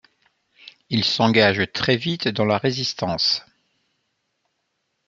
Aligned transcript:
Il 0.89 1.03
s'engage 1.03 1.71
très 1.73 1.95
vite 1.95 2.27
dans 2.27 2.43
la 2.45 2.57
Résistance. 2.57 3.45